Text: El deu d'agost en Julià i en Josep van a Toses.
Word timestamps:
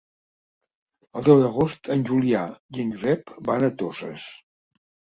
El 1.21 1.27
deu 1.27 1.43
d'agost 1.43 1.91
en 1.97 2.07
Julià 2.09 2.43
i 2.79 2.87
en 2.87 2.93
Josep 2.97 3.39
van 3.51 3.71
a 3.71 3.73
Toses. 3.85 4.31